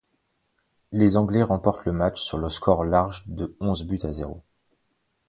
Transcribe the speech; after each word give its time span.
Les 0.91 1.15
Anglais 1.15 1.43
remportent 1.43 1.85
le 1.85 1.91
match 1.91 2.19
sur 2.21 2.39
le 2.39 2.49
score 2.49 2.83
large 2.85 3.27
de 3.27 3.55
onze 3.59 3.85
buts 3.85 3.99
à 4.01 4.11
zéro. 4.11 4.41